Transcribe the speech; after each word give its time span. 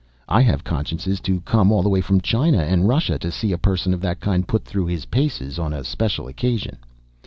I 0.27 0.41
have 0.41 0.63
consciences 0.63 1.19
to 1.19 1.41
come 1.41 1.71
all 1.71 1.83
the 1.83 1.89
way 1.89 2.01
from 2.01 2.21
China 2.21 2.57
and 2.57 2.87
Russia 2.87 3.19
to 3.19 3.31
see 3.31 3.51
a 3.51 3.57
person 3.59 3.93
of 3.93 4.01
that 4.01 4.19
kind 4.19 4.47
put 4.47 4.65
through 4.65 4.87
his 4.87 5.05
paces, 5.05 5.59
on 5.59 5.73
a 5.73 5.83
special 5.83 6.27
occasion. 6.27 6.77